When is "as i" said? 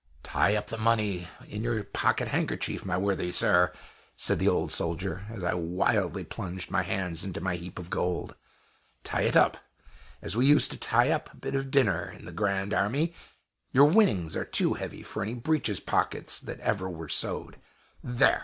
5.29-5.53